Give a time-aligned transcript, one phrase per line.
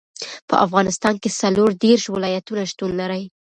[0.49, 3.23] په افغانستان کې څلور دېرش ولایتونه شتون لري.